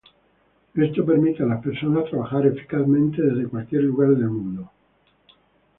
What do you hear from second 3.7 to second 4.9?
lugar del mundo.